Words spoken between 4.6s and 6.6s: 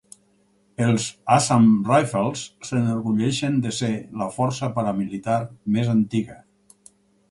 paramilitar més antiga.